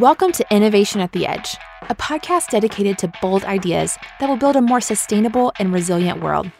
[0.00, 1.56] Welcome to Innovation at the Edge,
[1.88, 6.50] a podcast dedicated to bold ideas that will build a more sustainable and resilient world.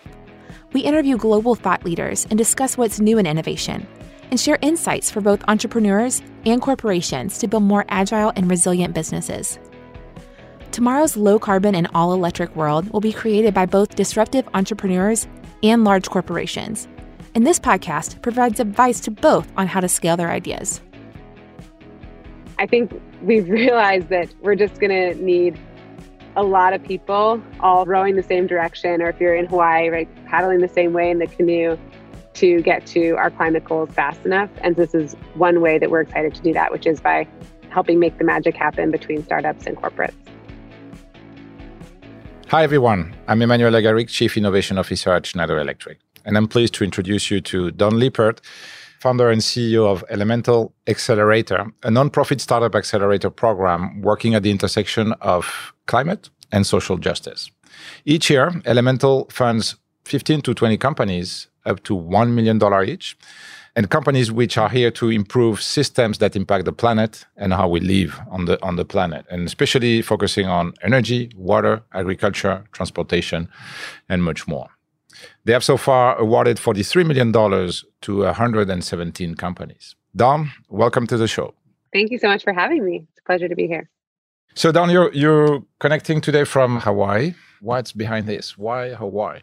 [0.73, 3.87] We interview global thought leaders and discuss what's new in innovation,
[4.31, 9.59] and share insights for both entrepreneurs and corporations to build more agile and resilient businesses.
[10.73, 15.29] Tomorrow's low carbon and all electric world will be created by both disruptive entrepreneurs
[15.63, 16.89] and large corporations.
[17.35, 20.81] And this podcast provides advice to both on how to scale their ideas.
[22.59, 22.91] I think
[23.23, 25.59] we've realized that we're just going to need
[26.37, 30.27] a lot of people all rowing the same direction, or if you're in Hawaii, right,
[30.27, 31.79] paddling the same way in the canoe
[32.35, 34.51] to get to our climate goals fast enough.
[34.61, 37.27] And this is one way that we're excited to do that, which is by
[37.71, 40.15] helping make the magic happen between startups and corporates.
[42.49, 43.15] Hi, everyone.
[43.27, 45.99] I'm Emmanuel Lagarrigue, Chief Innovation Officer at Schneider Electric.
[46.25, 48.41] And I'm pleased to introduce you to Dawn Lippert,
[49.07, 55.13] founder and CEO of Elemental Excelerator, a nonprofit startup accelerator program working at the intersection
[55.21, 57.49] of climate and social justice.
[58.05, 63.17] Each year, Elemental funds 15 to 20 companies up to $1 million each,
[63.77, 67.79] and companies which are here to improve systems that impact the planet and how we
[67.79, 73.49] live on the, on the planet, and especially focusing on energy, water, agriculture, transportation,
[74.09, 74.76] and much more.
[75.45, 79.95] They have so far awarded $43 million to 117 companies.
[80.15, 81.55] Dawn, welcome to the show.
[81.93, 83.07] Thank you so much for having me.
[83.11, 83.89] It's a pleasure to be here.
[84.55, 87.35] So, Dawn, you're, you're connecting today from Hawaii.
[87.61, 88.57] What's behind this?
[88.57, 89.41] Why Hawaii?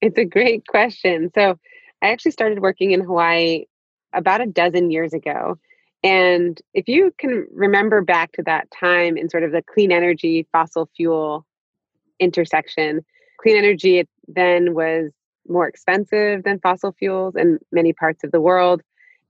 [0.00, 1.30] It's a great question.
[1.34, 1.58] So,
[2.02, 3.64] I actually started working in Hawaii
[4.12, 5.58] about a dozen years ago.
[6.02, 10.46] And if you can remember back to that time in sort of the clean energy,
[10.52, 11.46] fossil fuel
[12.20, 13.04] intersection,
[13.44, 15.12] clean energy then was
[15.46, 18.80] more expensive than fossil fuels in many parts of the world.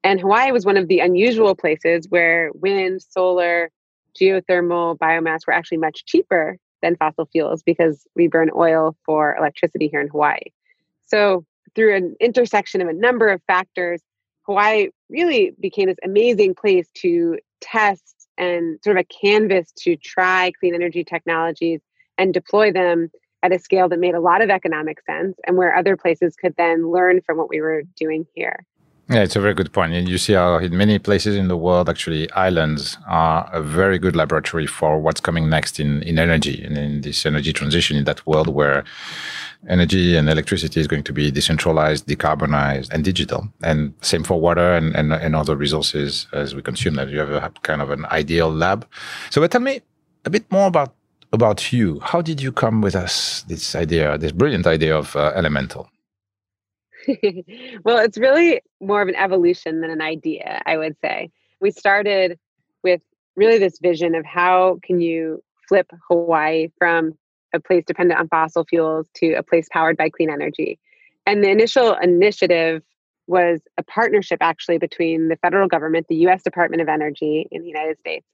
[0.05, 3.70] And Hawaii was one of the unusual places where wind, solar,
[4.19, 9.89] geothermal, biomass were actually much cheaper than fossil fuels because we burn oil for electricity
[9.89, 10.39] here in Hawaii.
[11.07, 11.45] So,
[11.75, 14.01] through an intersection of a number of factors,
[14.42, 20.52] Hawaii really became this amazing place to test and sort of a canvas to try
[20.61, 21.81] clean energy technologies
[22.17, 23.11] and deploy them
[23.45, 26.55] at a scale that made a lot of economic sense and where other places could
[26.57, 28.65] then learn from what we were doing here.
[29.11, 29.93] Yeah, it's a very good point.
[29.93, 33.99] And you see how in many places in the world, actually, islands are a very
[33.99, 38.05] good laboratory for what's coming next in, in energy and in this energy transition in
[38.05, 38.83] that world where
[39.69, 43.47] energy and electricity is going to be decentralized, decarbonized, and digital.
[43.63, 47.11] And same for water and, and, and other resources as we consume them.
[47.11, 48.89] You have a kind of an ideal lab.
[49.29, 49.83] So, but tell me
[50.25, 50.95] a bit more about
[51.34, 52.00] about you.
[52.00, 55.90] How did you come with us this idea, this brilliant idea of uh, Elemental?
[57.84, 61.30] well, it's really more of an evolution than an idea, I would say.
[61.61, 62.39] We started
[62.83, 63.02] with
[63.36, 67.12] really this vision of how can you flip Hawaii from
[67.52, 70.78] a place dependent on fossil fuels to a place powered by clean energy.
[71.27, 72.83] And the initial initiative
[73.27, 77.68] was a partnership actually between the federal government, the US Department of Energy in the
[77.68, 78.27] United States,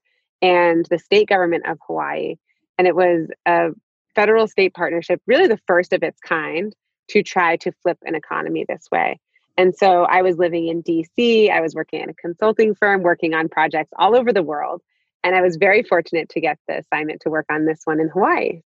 [0.43, 2.37] and the state government of Hawaii.
[2.81, 3.73] And it was a
[4.15, 6.75] federal state partnership, really the first of its kind
[7.09, 9.21] to try to flip an economy this way.
[9.59, 13.35] And so I was living in DC, I was working at a consulting firm, working
[13.35, 14.81] on projects all over the world.
[15.23, 18.09] And I was very fortunate to get the assignment to work on this one in
[18.09, 18.63] Hawaii.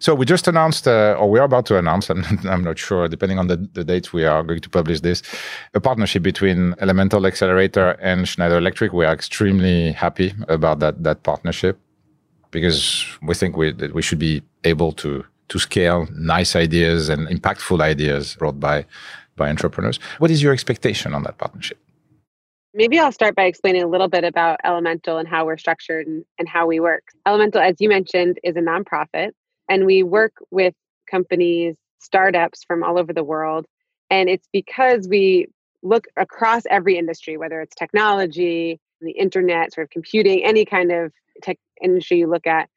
[0.00, 3.08] So we just announced, uh, or we are about to announce, I'm, I'm not sure,
[3.08, 5.22] depending on the, the dates we are going to publish this,
[5.72, 8.92] a partnership between Elemental Excelerator and Schneider Electric.
[8.92, 11.80] We are extremely happy about that, that partnership
[12.50, 17.26] because we think we, that we should be able to to scale nice ideas and
[17.28, 18.84] impactful ideas brought by
[19.36, 19.98] by entrepreneurs.
[20.18, 21.78] What is your expectation on that partnership?
[22.74, 26.24] Maybe I'll start by explaining a little bit about Elemental and how we're structured and,
[26.38, 27.02] and how we work.
[27.26, 29.30] Elemental, as you mentioned, is a nonprofit,
[29.68, 30.74] and we work with
[31.10, 33.64] companies, startups from all over the world.
[34.10, 35.46] And it's because we
[35.82, 41.12] look across every industry, whether it's technology, the internet, sort of computing, any kind of
[41.42, 42.68] tech industry you look at,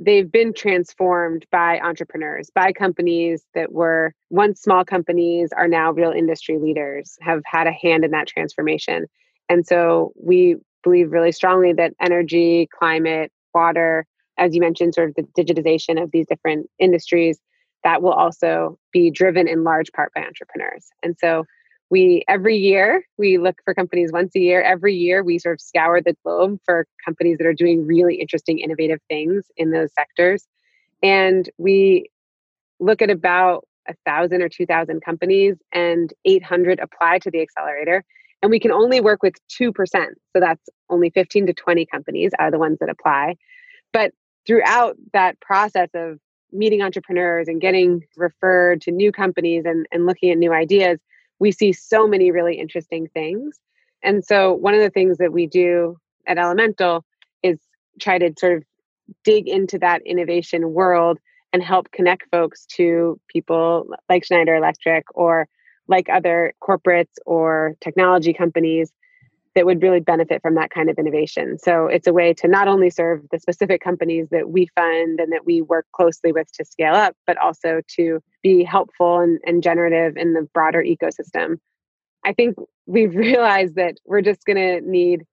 [0.00, 6.12] they've been transformed by entrepreneurs, by companies that were once small companies are now real
[6.12, 9.06] industry leaders, have had a hand in that transformation.
[9.48, 14.06] And so we believe really strongly that energy, climate, water,
[14.36, 17.40] as you mentioned, sort of the digitization of these different industries,
[17.82, 20.86] that will also be driven in large part by entrepreneurs.
[21.02, 21.44] And so
[21.90, 24.62] we every year we look for companies once a year.
[24.62, 28.58] Every year we sort of scour the globe for companies that are doing really interesting
[28.58, 30.46] innovative things in those sectors.
[31.02, 32.10] And we
[32.80, 38.04] look at about a thousand or two thousand companies and 800 apply to the accelerator.
[38.42, 42.50] And we can only work with 2% so that's only 15 to 20 companies are
[42.50, 43.34] the ones that apply.
[43.92, 44.12] But
[44.46, 46.18] throughout that process of
[46.52, 50.98] meeting entrepreneurs and getting referred to new companies and, and looking at new ideas,
[51.38, 53.58] we see so many really interesting things.
[54.02, 55.96] And so, one of the things that we do
[56.26, 57.04] at Elemental
[57.42, 57.58] is
[58.00, 58.64] try to sort of
[59.24, 61.18] dig into that innovation world
[61.52, 65.48] and help connect folks to people like Schneider Electric or
[65.88, 68.92] like other corporates or technology companies
[69.54, 71.58] that would really benefit from that kind of innovation.
[71.58, 75.32] So it's a way to not only serve the specific companies that we fund and
[75.32, 79.62] that we work closely with to scale up, but also to be helpful and, and
[79.62, 81.56] generative in the broader ecosystem.
[82.24, 82.56] I think
[82.86, 85.24] we've realized that we're just going to need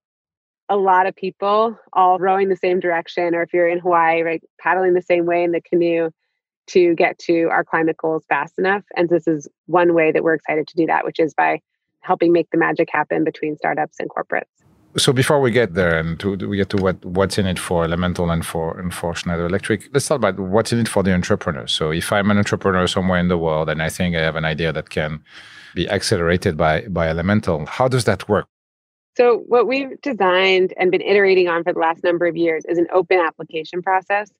[0.68, 4.42] a lot of people all rowing the same direction, or if you're in Hawaii, right,
[4.60, 6.10] paddling the same way in the canoe
[6.68, 8.84] to get to our climate goals fast enough.
[8.96, 11.60] And this is one way that we're excited to do that, which is by
[12.06, 14.44] helping make the magic happen between startups and corporates.
[14.98, 17.84] So before we get there and to, we get to what, what's in it for
[17.84, 21.14] Elemental and for and for Schneider Electric, let's talk about what's in it for the
[21.14, 21.68] entrepreneur.
[21.68, 24.46] So if I'm an entrepreneur somewhere in the world and I think I have an
[24.46, 25.22] idea that can
[25.74, 28.48] be accelerated by by Elemental, how does that work?
[29.18, 32.78] So what we've designed and been iterating on for the last number of years is
[32.78, 34.32] an open application process.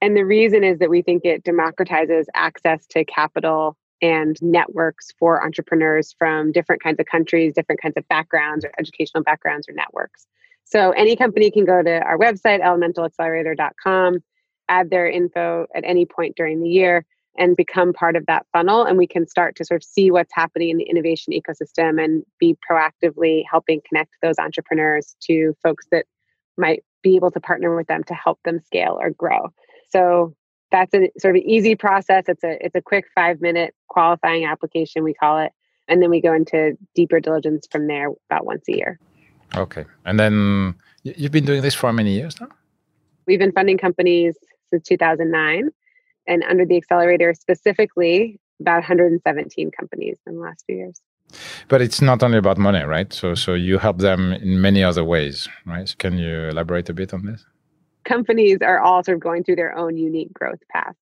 [0.00, 5.44] And the reason is that we think it democratizes access to capital and networks for
[5.44, 10.26] entrepreneurs from different kinds of countries, different kinds of backgrounds or educational backgrounds or networks.
[10.64, 14.18] So any company can go to our website, elementalexcelerator.com,
[14.68, 17.04] add their info at any point during the year
[17.36, 18.84] and become part of that funnel.
[18.84, 22.24] And we can start to sort of see what's happening in the innovation ecosystem and
[22.38, 26.06] be proactively helping connect those entrepreneurs to folks that
[26.56, 29.52] might be able to partner with them to help them scale or grow.
[29.90, 30.34] So
[30.74, 32.24] that's a sort of an easy process.
[32.26, 35.52] It's a it's a quick five minute qualifying application we call it,
[35.88, 38.98] and then we go into deeper diligence from there about once a year.
[39.54, 40.74] Okay, and then
[41.04, 42.48] you've been doing this for many years now.
[43.26, 44.34] We've been funding companies
[44.68, 45.70] since 2009,
[46.26, 51.00] and under the accelerator specifically, about 117 companies in the last few years.
[51.68, 53.12] But it's not only about money, right?
[53.12, 55.88] So so you help them in many other ways, right?
[55.88, 57.46] So can you elaborate a bit on this?
[58.04, 60.94] Companies are all sort of going through their own unique growth path.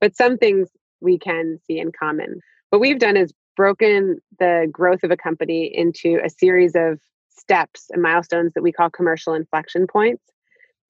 [0.00, 0.68] But some things
[1.00, 2.40] we can see in common.
[2.70, 7.00] What we've done is broken the growth of a company into a series of
[7.30, 10.22] steps and milestones that we call commercial inflection points.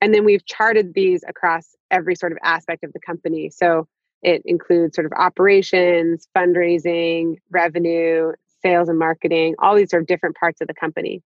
[0.01, 3.51] And then we've charted these across every sort of aspect of the company.
[3.51, 3.87] So
[4.23, 8.33] it includes sort of operations, fundraising, revenue,
[8.63, 11.23] sales and marketing, all these sort of different parts of the company.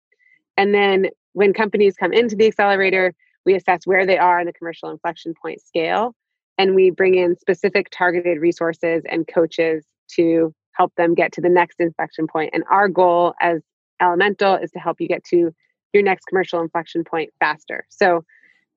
[0.56, 3.14] And then when companies come into the accelerator,
[3.46, 6.14] we assess where they are in the commercial inflection point scale
[6.58, 11.48] and we bring in specific targeted resources and coaches to help them get to the
[11.48, 12.50] next inflection point.
[12.52, 13.62] And our goal as
[14.00, 15.54] elemental is to help you get to
[15.92, 17.86] your next commercial inflection point faster.
[17.88, 18.24] So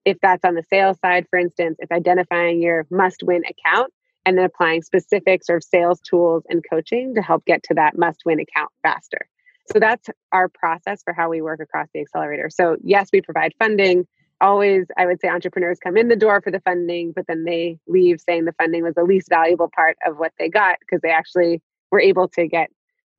[0.06, 3.92] if that's on the sales side for instance it's identifying your must win account
[4.26, 7.98] and then applying specific sort of sales tools and coaching to help get to that
[7.98, 9.28] must win account faster.
[9.72, 12.50] So that's our process for how we work across the accelerator.
[12.50, 14.08] So yes we provide funding
[14.42, 17.78] always i would say entrepreneurs come in the door for the funding but then they
[17.88, 21.12] leave saying the funding was the least valuable part of what they got because they
[21.12, 22.70] actually were able to get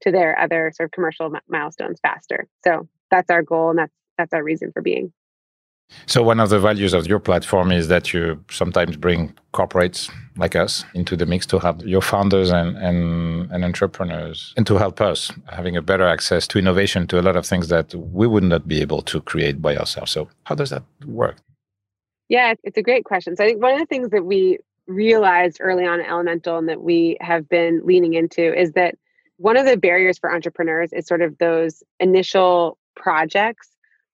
[0.00, 2.49] to their other sort of commercial milestones faster.
[2.65, 5.12] So that's our goal and that's that's our reason for being
[6.06, 10.56] so one of the values of your platform is that you sometimes bring corporates like
[10.56, 15.00] us into the mix to help your founders and, and, and entrepreneurs and to help
[15.00, 18.44] us having a better access to innovation to a lot of things that we would
[18.44, 20.12] not be able to create by ourselves.
[20.12, 21.37] So how does that work?
[22.28, 23.37] Yeah, it's a great question.
[23.37, 26.68] So I think one of the things that we realized early on at Elemental and
[26.68, 28.97] that we have been leaning into is that
[29.37, 33.68] one of the barriers for entrepreneurs is sort of those initial projects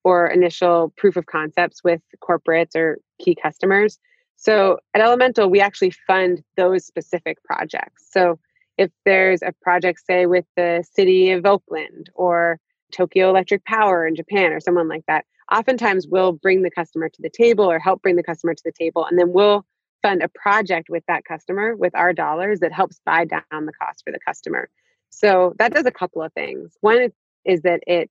[0.07, 3.99] or initial proof of concepts with corporates or key customers.
[4.37, 8.07] So at Elemental, we actually fund those specific projects.
[8.13, 8.39] So
[8.79, 12.61] if there's a project, say, with the city of Oakland or
[12.93, 17.23] Tokyo Electric Power in Japan or someone like that, oftentimes we'll bring the customer to
[17.23, 19.65] the table or help bring the customer to the table, and then we'll
[20.03, 24.05] fund a project with that customer with our dollars that helps buy down the cost
[24.05, 24.69] for the customer.
[25.11, 26.77] So that does a couple of things.
[26.81, 27.11] One
[27.45, 28.09] is that it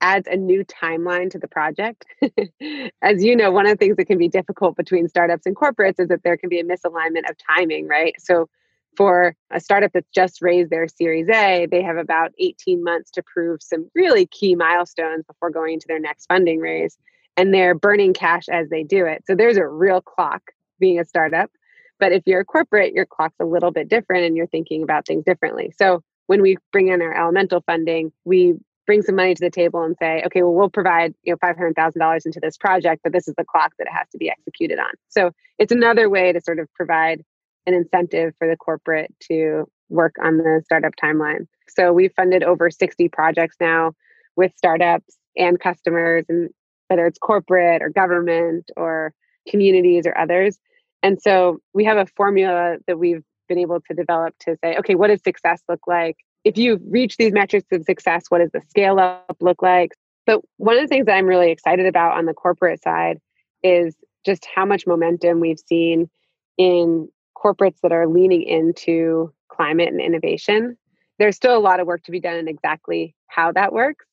[0.00, 2.04] adds a new timeline to the project.
[3.02, 5.98] As you know, one of the things that can be difficult between startups and corporates
[5.98, 8.14] is that there can be a misalignment of timing, right?
[8.18, 8.48] So
[8.96, 13.22] for a startup that's just raised their Series A, they have about 18 months to
[13.22, 16.96] prove some really key milestones before going to their next funding raise.
[17.36, 19.24] And they're burning cash as they do it.
[19.26, 20.42] So there's a real clock
[20.78, 21.50] being a startup.
[21.98, 25.06] But if you're a corporate, your clock's a little bit different and you're thinking about
[25.06, 25.72] things differently.
[25.76, 28.54] So when we bring in our elemental funding, we
[28.86, 31.56] bring some money to the table and say, okay, well, we'll provide you know five
[31.56, 34.18] hundred thousand dollars into this project, but this is the clock that it has to
[34.18, 34.90] be executed on.
[35.08, 37.22] So it's another way to sort of provide
[37.66, 41.46] an incentive for the corporate to work on the startup timeline.
[41.68, 43.92] So we've funded over 60 projects now
[44.36, 46.50] with startups and customers, and
[46.88, 49.12] whether it's corporate or government or
[49.48, 50.58] communities or others.
[51.02, 54.94] And so we have a formula that we've been able to develop to say, okay,
[54.94, 56.16] what does success look like?
[56.44, 59.92] If you reach these metrics of success, what does the scale up look like?
[60.26, 63.18] But one of the things that I'm really excited about on the corporate side
[63.62, 66.08] is just how much momentum we've seen
[66.56, 70.76] in corporates that are leaning into climate and innovation.
[71.18, 74.06] There's still a lot of work to be done in exactly how that works.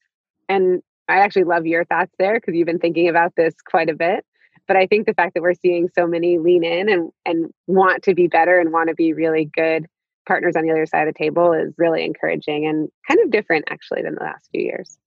[0.50, 3.96] And I actually love your thoughts there because you've been thinking about this quite a
[3.96, 4.26] bit.
[4.68, 8.04] But I think the fact that we're seeing so many lean in and, and want
[8.04, 9.88] to be better and want to be really good
[10.28, 13.66] partners on the other side of the table is really encouraging and kind of different
[13.70, 14.98] actually than the last few years.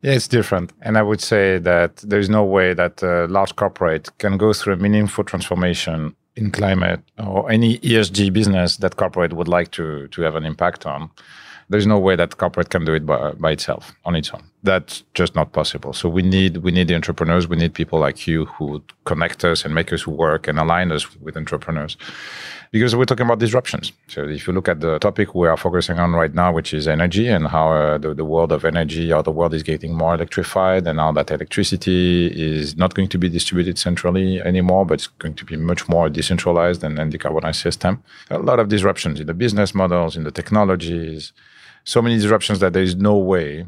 [0.00, 0.72] Yeah, it's different.
[0.82, 4.74] And I would say that there's no way that a large corporate can go through
[4.74, 10.22] a meaningful transformation in climate or any ESG business that corporate would like to, to
[10.22, 11.10] have an impact on
[11.72, 15.02] there's no way that corporate can do it by, by itself on its own that's
[15.14, 15.92] just not possible.
[15.92, 17.48] So we need we need the entrepreneurs.
[17.48, 21.16] We need people like you who connect us and make us work and align us
[21.20, 21.96] with entrepreneurs.
[22.70, 23.92] Because we're talking about disruptions.
[24.06, 26.86] So if you look at the topic we are focusing on right now which is
[26.86, 30.14] energy and how uh, the, the world of energy how the world is getting more
[30.14, 35.08] electrified and how that electricity is not going to be distributed centrally anymore but it's
[35.08, 38.02] going to be much more decentralized and decarbonized system.
[38.30, 41.32] A lot of disruptions in the business models in the technologies.
[41.84, 43.66] So many disruptions that there is no way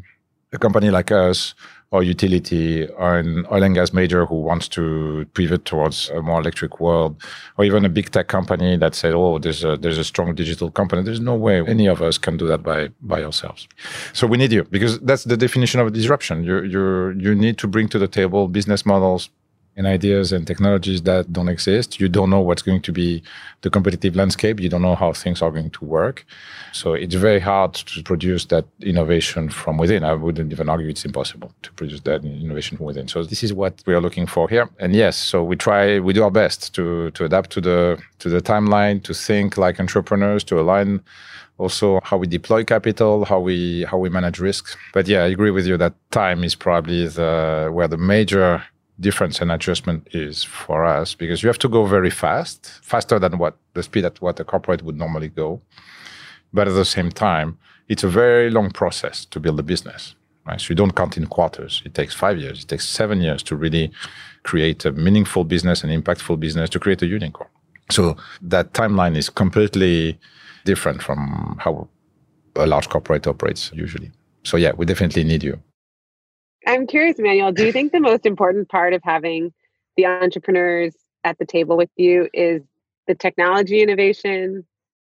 [0.54, 1.54] a company like us
[1.90, 6.40] or utility or an oil and gas major who wants to pivot towards a more
[6.40, 7.22] electric world
[7.56, 10.70] or even a big tech company that said oh there's a there's a strong digital
[10.70, 11.02] company.
[11.02, 13.68] There's no way any of us can do that by by ourselves.
[14.12, 16.42] So we need you because that's the definition of disruption.
[16.42, 16.82] You you
[17.24, 19.30] you need to bring to the table business models
[19.76, 22.00] and ideas and technologies that don't exist.
[22.00, 23.22] You don't know what's going to be
[23.62, 24.60] the competitive landscape.
[24.60, 26.24] You don't know how things are going to work.
[26.72, 30.04] So it's very hard to produce that innovation from within.
[30.04, 33.08] I wouldn't even argue it's impossible to produce that innovation from within.
[33.08, 34.68] So this is what we are looking for here.
[34.78, 38.28] And yes, so we try, we do our best to to adapt to the to
[38.28, 41.00] the timeline, to think like entrepreneurs, to align
[41.58, 44.76] also how we deploy capital, how we how we manage risks.
[44.92, 48.62] But yeah, I agree with you that time is probably the where the major
[49.00, 53.38] difference and adjustment is for us because you have to go very fast, faster than
[53.38, 55.60] what the speed at what a corporate would normally go.
[56.52, 57.58] But at the same time,
[57.88, 60.14] it's a very long process to build a business.
[60.46, 60.60] Right?
[60.60, 61.82] So you don't count in quarters.
[61.84, 63.90] It takes five years, it takes seven years to really
[64.42, 67.48] create a meaningful business, an impactful business, to create a unicorn.
[67.90, 70.18] So that timeline is completely
[70.64, 71.88] different from how
[72.56, 74.12] a large corporate operates usually.
[74.44, 75.60] So yeah, we definitely need you.
[76.66, 79.52] I'm curious, Emmanuel, do you think the most important part of having
[79.96, 80.94] the entrepreneurs
[81.24, 82.62] at the table with you is
[83.06, 84.64] the technology innovation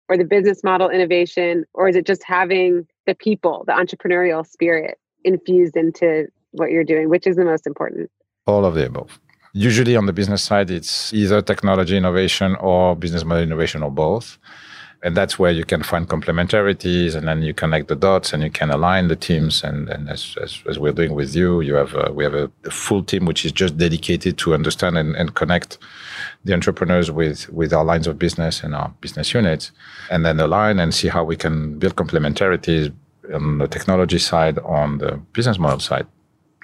[0.08, 4.98] or the business model innovation, or is it just having the people, the entrepreneurial spirit
[5.24, 7.08] infused into what you're doing?
[7.08, 8.10] Which is the most important?
[8.46, 9.18] All of the above.
[9.54, 14.38] Usually on the business side, it's either technology innovation or business model innovation or both
[15.04, 18.50] and that's where you can find complementarities and then you connect the dots and you
[18.50, 21.94] can align the teams and, and as, as, as we're doing with you you have
[21.94, 25.76] a, we have a, full team which is just dedicated to understand and, and connect
[26.44, 29.70] the entrepreneurs with with our lines of business and our business units
[30.10, 32.92] and then align and see how we can build complementarities
[33.32, 36.06] on the technology side on the business model side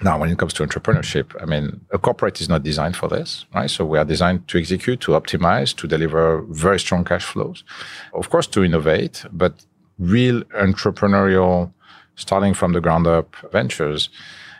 [0.03, 3.45] now, when it comes to entrepreneurship, I mean, a corporate is not designed for this,
[3.53, 3.69] right?
[3.69, 7.63] So we are designed to execute, to optimize, to deliver very strong cash flows.
[8.13, 9.65] Of course, to innovate, but
[9.99, 11.71] real entrepreneurial,
[12.15, 14.09] starting from the ground up ventures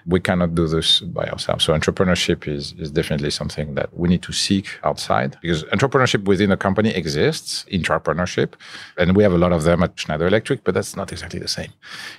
[0.06, 1.64] we cannot do this by ourselves.
[1.66, 6.52] So entrepreneurship is, is definitely something that we need to seek outside because entrepreneurship within
[6.52, 8.54] a company exists, entrepreneurship,
[8.98, 11.48] and we have a lot of them at Schneider Electric, but that's not exactly the
[11.48, 11.72] same.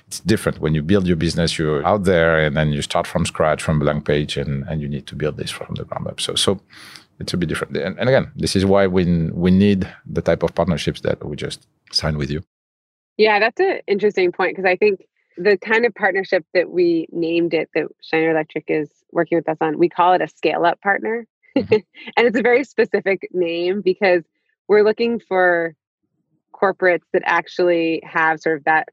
[0.07, 0.59] It's different.
[0.59, 3.79] When you build your business, you're out there and then you start from scratch, from
[3.79, 6.21] blank page, and, and you need to build this from the ground up.
[6.21, 6.59] So, so
[7.19, 7.75] it's a bit different.
[7.77, 11.35] And, and again, this is why we, we need the type of partnerships that we
[11.35, 12.43] just signed with you.
[13.17, 15.01] Yeah, that's an interesting point because I think
[15.37, 19.57] the kind of partnership that we named it that Schneider Electric is working with us
[19.61, 21.27] on, we call it a scale up partner.
[21.57, 21.73] Mm-hmm.
[22.17, 24.23] and it's a very specific name because
[24.67, 25.75] we're looking for
[26.53, 28.89] corporates that actually have sort of that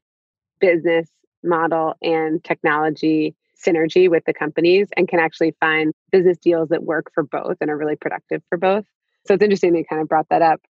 [0.59, 1.09] business
[1.43, 7.11] model and technology synergy with the companies and can actually find business deals that work
[7.13, 8.85] for both and are really productive for both.
[9.27, 10.61] So it's interesting they kind of brought that up.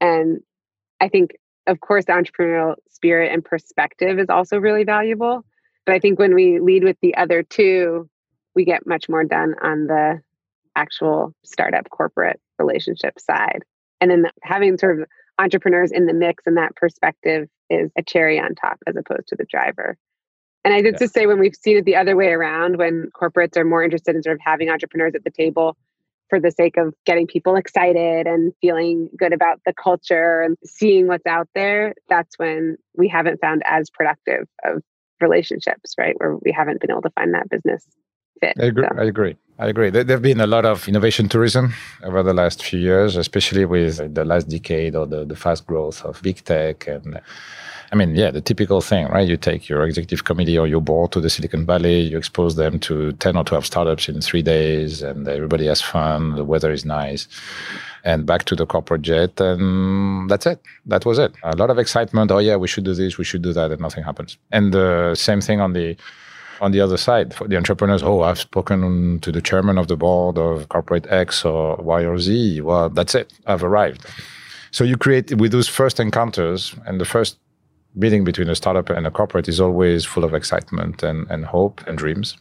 [0.00, 0.40] And
[1.00, 5.44] I think of course, the entrepreneurial spirit and perspective is also really valuable.
[5.84, 8.08] But I think when we lead with the other two,
[8.54, 10.20] we get much more done on the
[10.74, 13.62] actual startup corporate relationship side.
[14.00, 15.08] And then having sort of
[15.38, 19.36] entrepreneurs in the mix and that perspective is a cherry on top as opposed to
[19.36, 19.96] the driver.
[20.64, 20.98] And I did yeah.
[21.00, 24.16] just say when we've seen it the other way around, when corporates are more interested
[24.16, 25.76] in sort of having entrepreneurs at the table
[26.28, 31.06] for the sake of getting people excited and feeling good about the culture and seeing
[31.06, 34.82] what's out there, that's when we haven't found as productive of
[35.20, 36.14] relationships, right?
[36.18, 37.86] Where we haven't been able to find that business
[38.40, 38.54] fit.
[38.60, 38.84] I agree.
[38.84, 39.00] So.
[39.00, 39.36] I agree.
[39.58, 39.90] I agree.
[39.90, 44.14] There have been a lot of innovation tourism over the last few years, especially with
[44.14, 46.86] the last decade or the, the fast growth of big tech.
[46.86, 47.20] And
[47.92, 49.28] I mean, yeah, the typical thing, right?
[49.28, 52.78] You take your executive committee or your board to the Silicon Valley, you expose them
[52.80, 56.84] to 10 or 12 startups in three days, and everybody has fun, the weather is
[56.84, 57.28] nice.
[58.04, 60.60] And back to the corporate jet, and that's it.
[60.86, 61.34] That was it.
[61.42, 62.30] A lot of excitement.
[62.30, 64.38] Oh, yeah, we should do this, we should do that, and nothing happens.
[64.52, 65.96] And the same thing on the
[66.60, 69.96] on the other side for the entrepreneurs oh i've spoken to the chairman of the
[69.96, 74.06] board of corporate x or y or z well that's it i've arrived
[74.70, 77.36] so you create with those first encounters and the first
[77.96, 81.84] meeting between a startup and a corporate is always full of excitement and, and hope
[81.86, 82.36] and dreams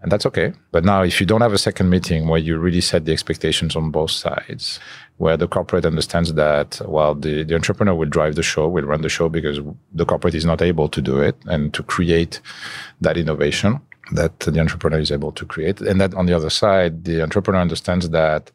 [0.00, 0.52] and that's okay.
[0.70, 3.74] But now, if you don't have a second meeting where you really set the expectations
[3.74, 4.78] on both sides,
[5.16, 9.02] where the corporate understands that, well, the, the entrepreneur will drive the show, will run
[9.02, 9.58] the show because
[9.92, 12.40] the corporate is not able to do it and to create
[13.00, 13.80] that innovation
[14.12, 15.80] that the entrepreneur is able to create.
[15.80, 18.52] And that on the other side, the entrepreneur understands that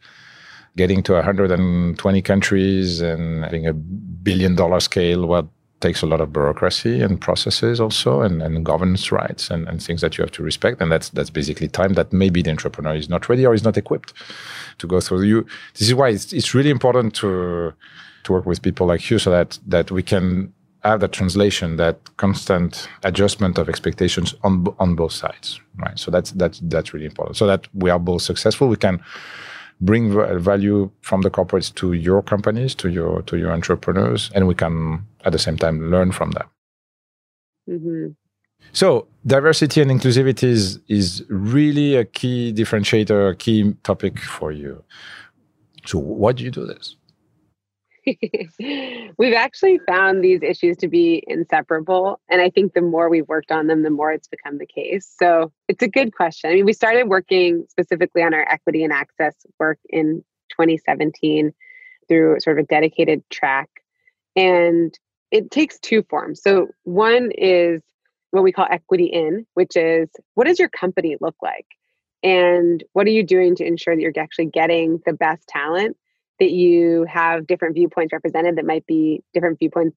[0.77, 5.51] getting to 120 countries and having a billion dollar scale, well,
[5.83, 10.01] takes a lot of bureaucracy and processes also and, and governance rights and, and things
[10.01, 10.81] that you have to respect.
[10.81, 13.77] And that's that's basically time that maybe the entrepreneur is not ready or is not
[13.77, 14.13] equipped
[14.79, 15.23] to go through.
[15.31, 15.45] You
[15.77, 17.73] this is why it's, it's really important to
[18.23, 21.97] to work with people like you so that that we can have that translation, that
[22.17, 25.97] constant adjustment of expectations on on both sides, right?
[25.99, 27.37] So that's that's that's really important.
[27.37, 28.99] So that we are both successful, we can
[29.81, 34.55] bring value from the corporates to your companies, to your to your entrepreneurs, and we
[34.55, 36.47] can at the same time learn from them.
[37.69, 38.07] Mm-hmm.
[38.71, 44.83] So diversity and inclusivity is, is really a key differentiator, a key topic for you.
[45.85, 46.95] So why do you do this?
[49.17, 52.19] we've actually found these issues to be inseparable.
[52.29, 55.13] And I think the more we've worked on them, the more it's become the case.
[55.17, 56.49] So it's a good question.
[56.49, 61.53] I mean, we started working specifically on our equity and access work in 2017
[62.07, 63.69] through sort of a dedicated track.
[64.35, 64.97] And
[65.31, 66.41] it takes two forms.
[66.41, 67.81] So one is
[68.31, 71.67] what we call equity in, which is what does your company look like?
[72.23, 75.97] And what are you doing to ensure that you're actually getting the best talent
[76.39, 79.95] that you have different viewpoints represented that might be different viewpoints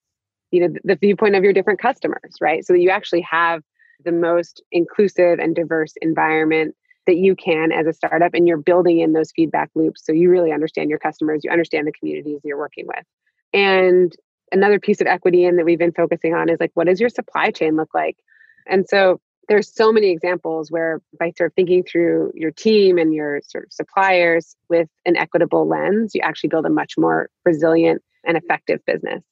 [0.50, 2.64] you know the viewpoint of your different customers right?
[2.64, 3.62] So that you actually have
[4.04, 6.74] the most inclusive and diverse environment
[7.06, 10.04] that you can as a startup and you're building in those feedback loops.
[10.04, 13.04] So you really understand your customers you understand the communities you're working with.
[13.52, 14.12] And
[14.52, 17.10] another piece of equity in that we've been focusing on is like what does your
[17.10, 18.16] supply chain look like?
[18.66, 23.14] And so there's so many examples where by sort of thinking through your team and
[23.14, 28.02] your sort of suppliers with an equitable lens, you actually build a much more resilient
[28.24, 29.22] and effective business.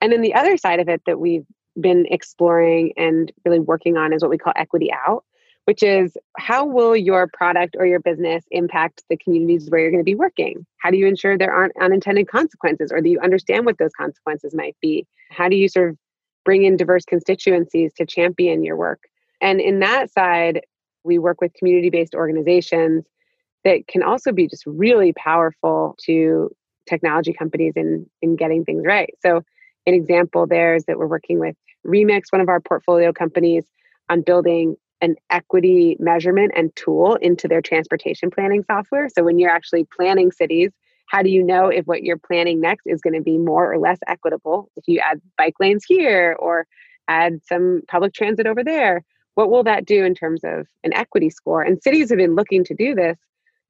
[0.00, 1.46] And then the other side of it that we've
[1.80, 5.24] been exploring and really working on is what we call equity out,
[5.66, 10.00] which is how will your product or your business impact the communities where you're going
[10.00, 10.66] to be working?
[10.78, 14.54] How do you ensure there aren't unintended consequences or that you understand what those consequences
[14.54, 15.06] might be?
[15.30, 15.96] How do you sort of
[16.44, 19.09] bring in diverse constituencies to champion your work?
[19.40, 20.60] And in that side,
[21.04, 23.04] we work with community based organizations
[23.64, 26.50] that can also be just really powerful to
[26.88, 29.14] technology companies in, in getting things right.
[29.20, 29.42] So,
[29.86, 33.64] an example there is that we're working with Remix, one of our portfolio companies,
[34.10, 39.08] on building an equity measurement and tool into their transportation planning software.
[39.08, 40.70] So, when you're actually planning cities,
[41.06, 43.78] how do you know if what you're planning next is going to be more or
[43.78, 44.70] less equitable?
[44.76, 46.66] If you add bike lanes here or
[47.08, 49.02] add some public transit over there,
[49.40, 51.62] what will that do in terms of an equity score?
[51.62, 53.16] And cities have been looking to do this,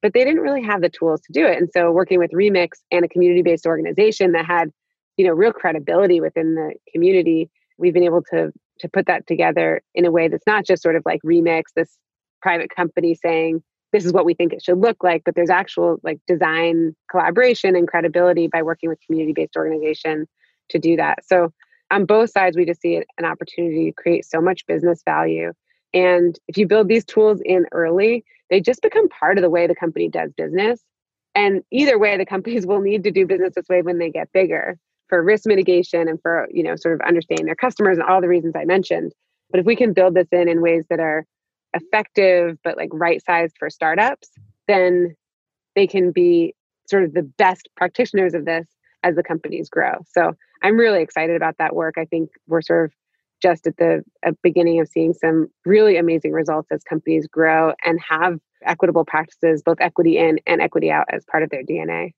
[0.02, 1.58] but they didn't really have the tools to do it.
[1.58, 4.70] And so working with Remix and a community-based organization that had,
[5.16, 9.80] you know, real credibility within the community, we've been able to to put that together
[9.94, 11.96] in a way that's not just sort of like Remix, this
[12.42, 15.98] private company saying this is what we think it should look like, but there's actual
[16.02, 20.26] like design collaboration and credibility by working with community-based organization
[20.70, 21.18] to do that.
[21.26, 21.52] So
[21.90, 25.52] on both sides, we just see an opportunity to create so much business value.
[25.92, 29.66] And if you build these tools in early, they just become part of the way
[29.66, 30.80] the company does business.
[31.34, 34.32] And either way, the companies will need to do business this way when they get
[34.32, 34.76] bigger
[35.08, 38.28] for risk mitigation and for, you know, sort of understanding their customers and all the
[38.28, 39.12] reasons I mentioned.
[39.50, 41.24] But if we can build this in in ways that are
[41.74, 44.30] effective but like right sized for startups,
[44.68, 45.16] then
[45.74, 46.54] they can be
[46.88, 48.66] sort of the best practitioners of this
[49.02, 49.94] as the companies grow.
[50.10, 51.94] So I'm really excited about that work.
[51.96, 52.92] I think we're sort of
[53.42, 54.04] just at the
[54.42, 59.78] beginning of seeing some really amazing results as companies grow and have equitable practices, both
[59.80, 62.12] equity in and equity out, as part of their DNA.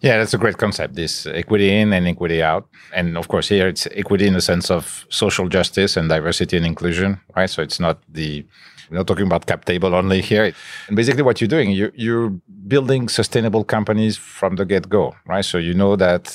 [0.00, 0.94] Yeah, that's a great concept.
[0.94, 4.70] This equity in and equity out, and of course here it's equity in the sense
[4.70, 7.50] of social justice and diversity and inclusion, right?
[7.50, 8.44] So it's not the
[8.90, 10.52] we're not talking about cap table only here.
[10.88, 12.30] And basically, what you're doing, you're, you're
[12.68, 15.44] building sustainable companies from the get go, right?
[15.44, 16.34] So you know that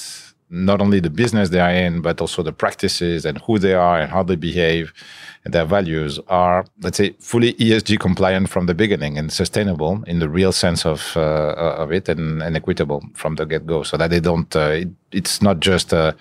[0.50, 4.00] not only the business they are in, but also the practices and who they are
[4.00, 4.94] and how they behave
[5.46, 10.20] and their values are, let's say, fully ESG compliant from the beginning and sustainable in
[10.20, 13.96] the real sense of uh, of it and, and, equitable from the get go, so
[13.96, 14.54] that they don't.
[14.56, 16.16] Uh, it, it's not just a,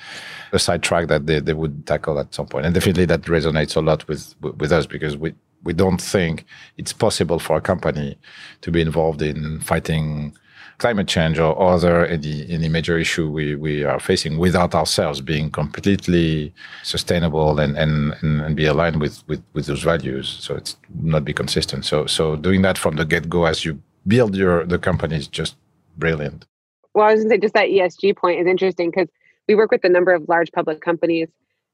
[0.53, 3.77] a side track that they, they would tackle at some point, and definitely that resonates
[3.77, 6.45] a lot with with us because we we don't think
[6.77, 8.17] it's possible for a company
[8.61, 10.33] to be involved in fighting
[10.79, 15.51] climate change or other any, any major issue we, we are facing without ourselves being
[15.51, 20.29] completely sustainable and, and, and, be aligned with, with, with those values.
[20.41, 21.85] So it's not be consistent.
[21.85, 25.27] So so doing that from the get go as you build your the company is
[25.27, 25.57] just
[25.97, 26.47] brilliant.
[26.95, 29.09] Well, I was gonna say just that ESG point is interesting because
[29.49, 31.29] we work with a number of large public companies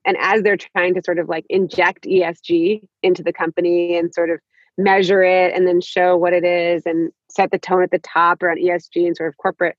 [0.06, 4.30] and as they're trying to sort of like inject ESG into the company and sort
[4.30, 4.40] of
[4.76, 8.42] measure it and then show what it is and set the tone at the top
[8.42, 9.76] around ESG and sort of corporate,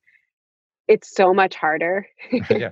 [0.88, 2.71] it's so much harder than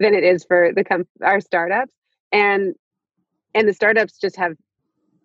[0.00, 1.92] it is for the com- our startups.
[2.32, 2.74] And
[3.54, 4.54] and the startups just have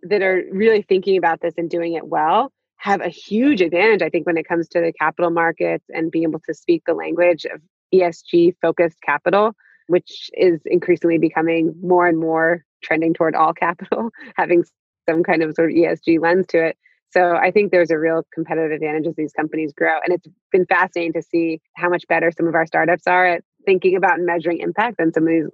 [0.03, 4.09] that are really thinking about this and doing it well have a huge advantage, I
[4.09, 7.45] think, when it comes to the capital markets and being able to speak the language
[7.45, 7.61] of
[7.93, 9.53] ESG focused capital,
[9.87, 14.63] which is increasingly becoming more and more trending toward all capital, having
[15.09, 16.77] some kind of sort of ESG lens to it.
[17.11, 19.97] So I think there's a real competitive advantage as these companies grow.
[20.03, 23.43] And it's been fascinating to see how much better some of our startups are at
[23.65, 25.47] thinking about and measuring impact than some of these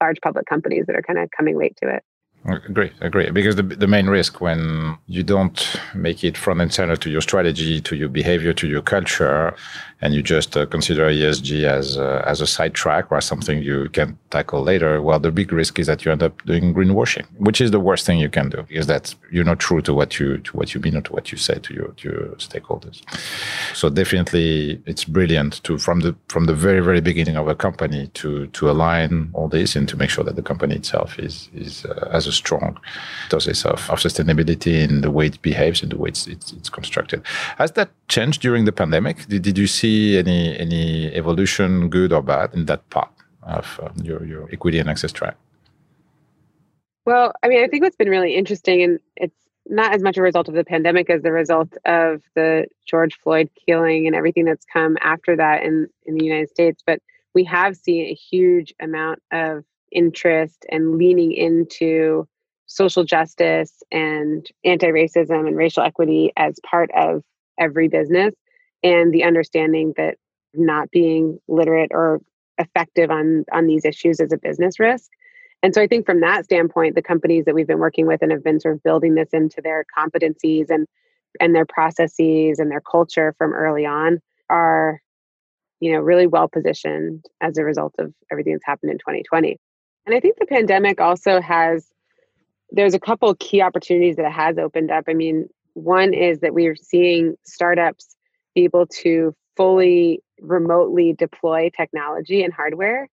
[0.00, 2.02] large public companies that are kind of coming late to it.
[2.44, 3.30] Agree, agree.
[3.30, 7.20] Because the, the main risk when you don't make it front and center to your
[7.20, 9.54] strategy, to your behavior, to your culture,
[10.00, 13.88] and you just uh, consider ESG as uh, as a side track or something you
[13.90, 17.60] can tackle later, well, the big risk is that you end up doing greenwashing, which
[17.60, 20.38] is the worst thing you can do because that's you're not true to what you
[20.38, 23.02] to what you mean or to what you say to your to your stakeholders.
[23.74, 28.06] So definitely, it's brilliant to from the from the very very beginning of a company
[28.14, 31.84] to to align all this and to make sure that the company itself is is
[31.84, 32.78] uh, as a strong
[33.30, 36.68] process of, of sustainability in the way it behaves and the way it's, it's, it's
[36.68, 37.22] constructed.
[37.56, 39.26] Has that changed during the pandemic?
[39.26, 43.10] Did, did you see any any evolution, good or bad, in that part
[43.42, 45.36] of uh, your, your equity and access track?
[47.06, 49.34] Well, I mean, I think what's been really interesting, and it's
[49.66, 53.50] not as much a result of the pandemic as the result of the George Floyd
[53.66, 57.00] killing and everything that's come after that in, in the United States, but
[57.34, 62.26] we have seen a huge amount of interest and leaning into
[62.66, 67.22] social justice and anti-racism and racial equity as part of
[67.58, 68.34] every business
[68.82, 70.16] and the understanding that
[70.54, 72.20] not being literate or
[72.58, 75.10] effective on on these issues is a business risk.
[75.62, 78.30] And so i think from that standpoint the companies that we've been working with and
[78.30, 80.86] have been sort of building this into their competencies and
[81.40, 84.20] and their processes and their culture from early on
[84.50, 85.00] are
[85.80, 89.58] you know really well positioned as a result of everything that's happened in 2020
[90.08, 91.86] and I think the pandemic also has,
[92.70, 95.04] there's a couple key opportunities that it has opened up.
[95.06, 98.16] I mean, one is that we're seeing startups
[98.54, 103.06] be able to fully remotely deploy technology and hardware,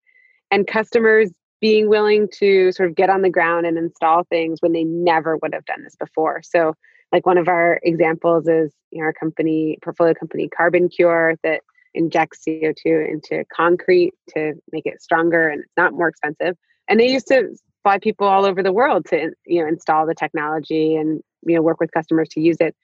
[0.51, 4.71] and customers being willing to sort of get on the ground and install things when
[4.71, 6.41] they never would have done this before.
[6.43, 6.75] So,
[7.11, 11.59] like one of our examples is you know, our company, portfolio company CarbonCure, that
[11.93, 16.55] injects CO2 into concrete to make it stronger and it's not more expensive
[16.87, 20.15] and they used to fly people all over the world to you know install the
[20.15, 22.75] technology and you know work with customers to use it.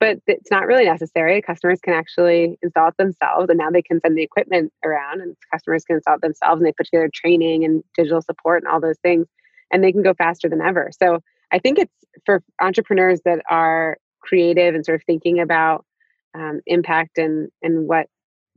[0.00, 1.40] But it's not really necessary.
[1.40, 5.36] Customers can actually install it themselves and now they can send the equipment around and
[5.52, 8.80] customers can install it themselves and they put together training and digital support and all
[8.80, 9.26] those things
[9.70, 10.90] and they can go faster than ever.
[10.98, 11.94] So i think it's
[12.26, 15.84] for entrepreneurs that are creative and sort of thinking about
[16.34, 18.06] um, impact and and what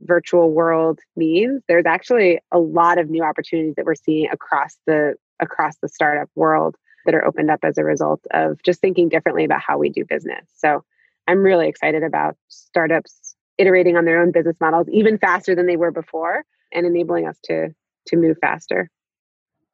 [0.04, 5.14] virtual world means there's actually a lot of new opportunities that we're seeing across the
[5.40, 9.44] across the startup world that are opened up as a result of just thinking differently
[9.44, 10.46] about how we do business.
[10.54, 10.84] So
[11.28, 15.76] i'm really excited about startups iterating on their own business models even faster than they
[15.76, 17.68] were before and enabling us to
[18.06, 18.90] to move faster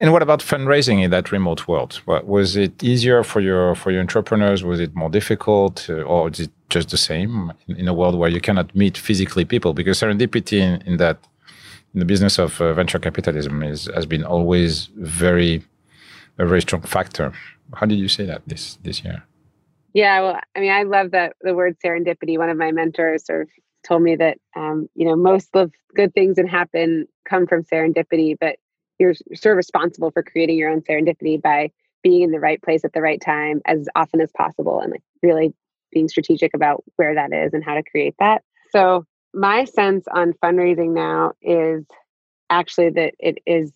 [0.00, 2.00] And what about fundraising in that remote world?
[2.06, 4.62] Was it easier for your for your entrepreneurs?
[4.62, 8.30] Was it more difficult, uh, or is it just the same in a world where
[8.30, 9.74] you cannot meet physically people?
[9.74, 11.18] Because serendipity in, in that
[11.94, 15.64] in the business of uh, venture capitalism is has been always very
[16.38, 17.32] a very strong factor.
[17.74, 19.24] How did you say that this this year?
[19.94, 22.38] Yeah, well, I mean, I love that the word serendipity.
[22.38, 23.48] One of my mentors sort of
[23.82, 28.36] told me that um, you know most of good things that happen come from serendipity,
[28.38, 28.56] but
[28.98, 31.70] you're sort of responsible for creating your own serendipity by
[32.02, 35.02] being in the right place at the right time as often as possible and like
[35.22, 35.52] really
[35.92, 38.42] being strategic about where that is and how to create that.
[38.70, 41.84] So my sense on fundraising now is
[42.50, 43.72] actually that it is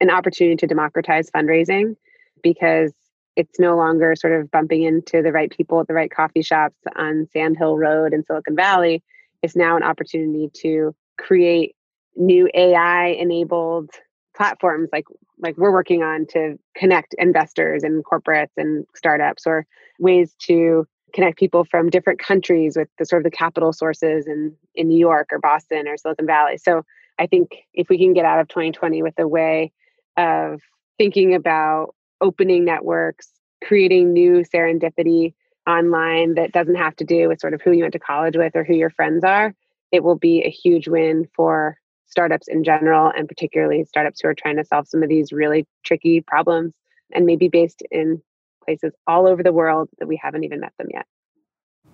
[0.00, 1.96] an opportunity to democratize fundraising
[2.42, 2.92] because
[3.36, 6.76] it's no longer sort of bumping into the right people at the right coffee shops
[6.96, 9.02] on Sand Hill Road in Silicon Valley.
[9.42, 11.74] It's now an opportunity to create
[12.16, 13.90] new AI enabled
[14.36, 15.06] platforms like
[15.38, 19.66] like we're working on to connect investors and corporates and startups or
[19.98, 24.54] ways to connect people from different countries with the sort of the capital sources in
[24.74, 26.58] in New York or Boston or Silicon Valley.
[26.58, 26.82] So
[27.18, 29.72] I think if we can get out of 2020 with a way
[30.16, 30.60] of
[30.98, 33.30] thinking about opening networks,
[33.64, 35.34] creating new serendipity
[35.66, 38.54] online that doesn't have to do with sort of who you went to college with
[38.54, 39.54] or who your friends are,
[39.92, 44.34] it will be a huge win for startups in general, and particularly startups who are
[44.34, 46.72] trying to solve some of these really tricky problems
[47.12, 48.20] and maybe based in
[48.64, 51.06] places all over the world that we haven't even met them yet.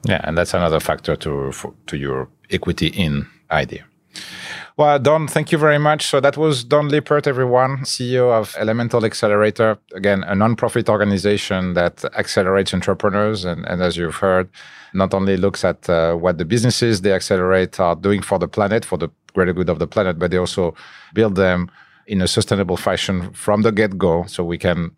[0.05, 1.53] Yeah, and that's another factor to
[1.87, 3.85] to your equity in idea.
[4.77, 6.07] Well, Dawn, thank you very much.
[6.07, 9.79] So that was Dawn Lippert, everyone, CEO of Elemental Excelerator.
[9.95, 13.45] Again, a nonprofit organization that accelerates entrepreneurs.
[13.45, 14.49] And, and as you've heard,
[14.95, 18.85] not only looks at uh, what the businesses they accelerate are doing for the planet,
[18.85, 20.75] for the greater good of the planet, but they also
[21.15, 21.71] build them
[22.07, 24.91] in a sustainable fashion from the get-go so we can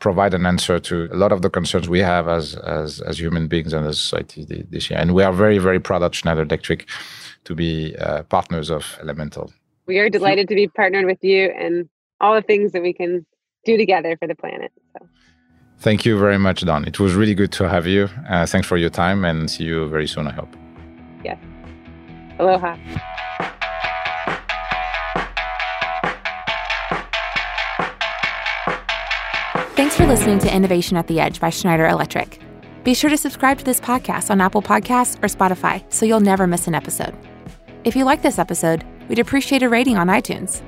[0.00, 3.48] provide an answer to a lot of the concerns we have as as, as human
[3.48, 4.98] beings and as society this year.
[4.98, 6.88] And we are very, very proud at Schneider Electric
[7.44, 9.52] to be uh, partners of Elemental.
[9.86, 11.88] We are delighted to be partnered with you and
[12.20, 13.24] all the things that we can
[13.64, 14.72] do together for the planet.
[14.92, 15.06] So.
[15.78, 16.84] Thank you very much, Dawn.
[16.84, 18.08] It was really good to have you.
[18.28, 20.54] Uh, thanks for your time and see you very soon, I hope.
[21.24, 21.38] Yes.
[22.38, 22.76] Aloha.
[29.78, 32.40] Thanks for listening to Innovation at the Edge by Schneider Electric.
[32.82, 36.48] Be sure to subscribe to this podcast on Apple Podcasts or Spotify so you'll never
[36.48, 37.14] miss an episode.
[37.84, 40.62] If you like this episode, we'd appreciate a rating on iTunes.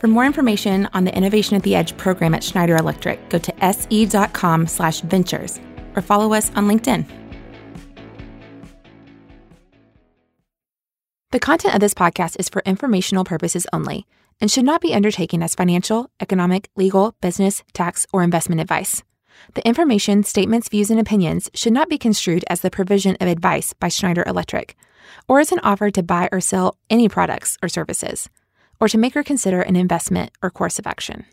[0.00, 3.52] For more information on the Innovation at the Edge program at Schneider Electric, go to
[3.60, 5.60] se.com slash ventures
[5.94, 7.04] or follow us on LinkedIn.
[11.32, 14.06] The content of this podcast is for informational purposes only
[14.40, 19.02] and should not be undertaken as financial, economic, legal, business, tax, or investment advice.
[19.54, 23.72] The information, statements, views, and opinions should not be construed as the provision of advice
[23.72, 24.76] by Schneider Electric,
[25.28, 28.28] or as an offer to buy or sell any products or services,
[28.80, 31.26] or to make or consider an investment or course of action.